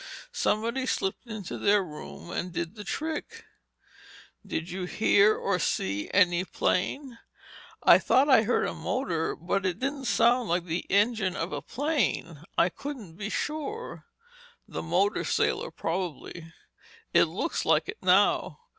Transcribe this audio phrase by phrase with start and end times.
[0.33, 3.45] Somebody slipped into their room and did the trick."
[4.43, 7.19] "Did you hear or see any plane?"
[7.83, 11.61] "I thought I heard a motor, but it didn't sound like the engine of a
[11.61, 12.41] plane.
[12.57, 14.07] I couldn't be sure."
[14.67, 16.51] "The motor sailor, probably?"
[17.13, 18.59] "It looks like it, now.